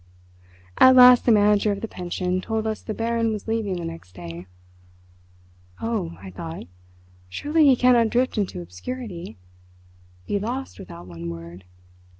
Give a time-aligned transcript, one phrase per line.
[0.79, 4.13] At last the manager of the pension told us the Baron was leaving the next
[4.15, 4.47] day.
[5.79, 6.63] "Oh," I thought,
[7.29, 11.65] "surely he cannot drift into obscurity—be lost without one word!